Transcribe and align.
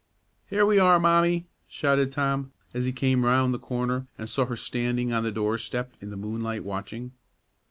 "Here 0.47 0.65
we 0.65 0.79
are, 0.79 0.99
Mommie!" 0.99 1.45
shouted 1.67 2.11
Tom, 2.11 2.51
as 2.73 2.85
he 2.85 2.91
came 2.91 3.23
around 3.23 3.51
the 3.51 3.59
corner 3.59 4.07
and 4.17 4.27
saw 4.27 4.45
her 4.45 4.55
standing 4.55 5.13
on 5.13 5.21
the 5.21 5.31
doorstep 5.31 5.93
in 6.01 6.09
the 6.09 6.17
moonlight 6.17 6.63
watching. 6.65 7.11